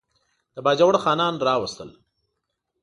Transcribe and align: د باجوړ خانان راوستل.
د 0.53 0.55
باجوړ 0.65 0.93
خانان 1.03 1.33
راوستل. 1.47 1.89